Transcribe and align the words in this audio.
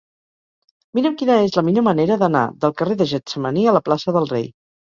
Mira'm 0.99 1.17
quina 1.19 1.35
és 1.49 1.53
la 1.59 1.63
millor 1.67 1.85
manera 1.89 2.19
d'anar 2.25 2.43
del 2.65 2.75
carrer 2.81 2.99
de 3.05 3.09
Getsemaní 3.15 3.69
a 3.71 3.77
la 3.79 3.87
plaça 3.91 4.19
del 4.21 4.31
Rei. 4.37 4.53